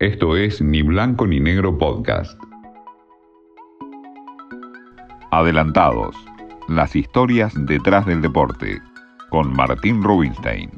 [0.00, 2.42] Esto es Ni Blanco ni Negro Podcast.
[5.30, 6.16] Adelantados.
[6.68, 8.80] Las historias detrás del deporte.
[9.28, 10.70] Con Martín Rubinstein.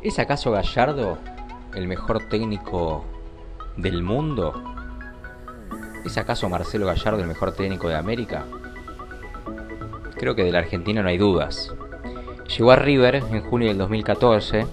[0.00, 1.18] ¿Es acaso Gallardo
[1.74, 3.04] el mejor técnico
[3.76, 4.62] del mundo?
[6.04, 8.44] ¿Es acaso Marcelo Gallardo el mejor técnico de América?
[10.14, 11.74] Creo que del argentino no hay dudas.
[12.56, 14.68] Llegó a River en junio del 2014,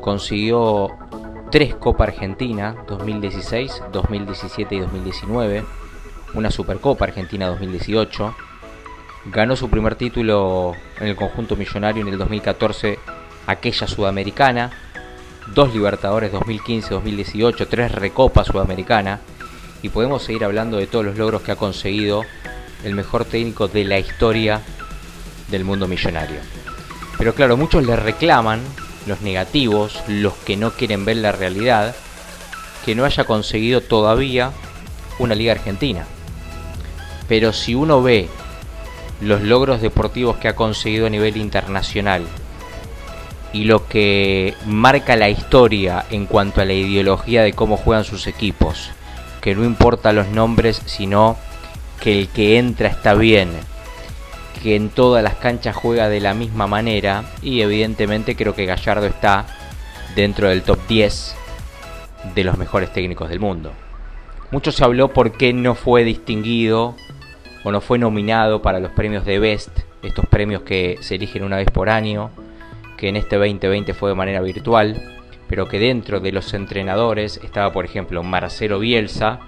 [0.00, 0.90] consiguió
[1.54, 5.64] tres Copa Argentina 2016, 2017 y 2019,
[6.34, 8.34] una Supercopa Argentina 2018,
[9.26, 12.98] ganó su primer título en el conjunto millonario en el 2014,
[13.46, 14.72] aquella sudamericana,
[15.54, 19.20] dos Libertadores 2015-2018, tres Recopas Sudamericana,
[19.80, 22.24] y podemos seguir hablando de todos los logros que ha conseguido
[22.82, 24.60] el mejor técnico de la historia
[25.52, 26.40] del mundo millonario.
[27.16, 28.60] Pero claro, muchos le reclaman
[29.06, 31.94] los negativos, los que no quieren ver la realidad,
[32.84, 34.50] que no haya conseguido todavía
[35.18, 36.06] una liga argentina.
[37.28, 38.28] Pero si uno ve
[39.20, 42.26] los logros deportivos que ha conseguido a nivel internacional
[43.52, 48.26] y lo que marca la historia en cuanto a la ideología de cómo juegan sus
[48.26, 48.90] equipos,
[49.40, 51.36] que no importa los nombres, sino
[52.00, 53.52] que el que entra está bien,
[54.64, 59.04] que en todas las canchas juega de la misma manera y evidentemente creo que Gallardo
[59.04, 59.44] está
[60.16, 61.36] dentro del top 10
[62.34, 63.72] de los mejores técnicos del mundo.
[64.50, 66.96] Mucho se habló por qué no fue distinguido
[67.62, 71.58] o no fue nominado para los premios de Best, estos premios que se eligen una
[71.58, 72.30] vez por año,
[72.96, 74.98] que en este 2020 fue de manera virtual,
[75.46, 79.40] pero que dentro de los entrenadores estaba por ejemplo Marcelo Bielsa,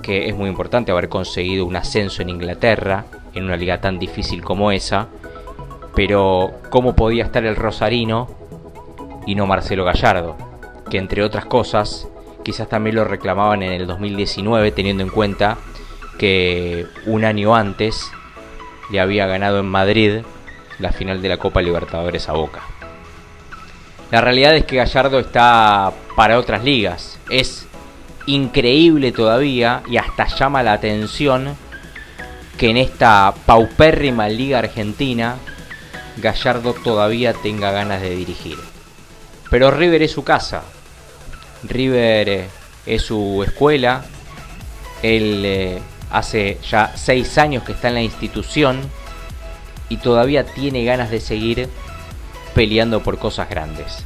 [0.00, 3.04] que es muy importante haber conseguido un ascenso en Inglaterra,
[3.38, 5.08] en una liga tan difícil como esa,
[5.94, 8.28] pero ¿cómo podía estar el Rosarino
[9.26, 10.36] y no Marcelo Gallardo?
[10.90, 12.08] Que entre otras cosas,
[12.44, 15.58] quizás también lo reclamaban en el 2019 teniendo en cuenta
[16.18, 18.10] que un año antes
[18.90, 20.20] le había ganado en Madrid
[20.78, 22.62] la final de la Copa Libertadores a Boca.
[24.10, 27.18] La realidad es que Gallardo está para otras ligas.
[27.28, 27.66] Es
[28.26, 31.56] increíble todavía y hasta llama la atención
[32.58, 35.36] que en esta paupérrima liga argentina
[36.16, 38.58] Gallardo todavía tenga ganas de dirigir.
[39.48, 40.64] Pero River es su casa,
[41.62, 42.48] River eh,
[42.84, 44.04] es su escuela,
[45.02, 45.78] él eh,
[46.10, 48.80] hace ya seis años que está en la institución
[49.88, 51.68] y todavía tiene ganas de seguir
[52.54, 54.04] peleando por cosas grandes.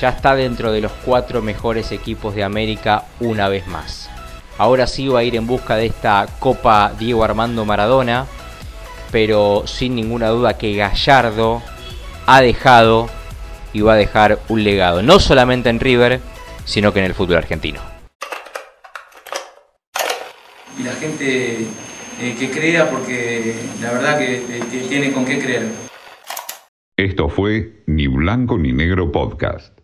[0.00, 4.08] Ya está dentro de los cuatro mejores equipos de América una vez más.
[4.56, 8.26] Ahora sí va a ir en busca de esta Copa Diego Armando Maradona,
[9.10, 11.62] pero sin ninguna duda que Gallardo
[12.26, 13.08] ha dejado
[13.72, 16.20] y va a dejar un legado, no solamente en River,
[16.64, 17.80] sino que en el fútbol argentino.
[20.78, 21.66] Y la gente
[22.20, 25.68] eh, que crea, porque la verdad que, que tiene con qué creer.
[26.96, 29.83] Esto fue Ni Blanco ni Negro Podcast.